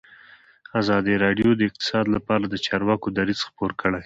ازادي 0.81 1.13
راډیو 1.23 1.49
د 1.55 1.61
اقتصاد 1.69 2.05
لپاره 2.15 2.45
د 2.47 2.55
چارواکو 2.65 3.07
دریځ 3.17 3.39
خپور 3.47 3.71
کړی. 3.81 3.99